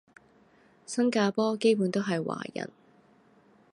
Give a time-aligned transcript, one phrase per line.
[0.87, 2.71] 新加坡基本都係華人